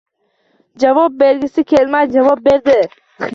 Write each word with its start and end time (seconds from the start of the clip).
Javob 0.83 1.13
bergisi 1.19 1.61
kelmay 1.73 2.09
javob 2.17 2.39
berdi. 2.49 2.79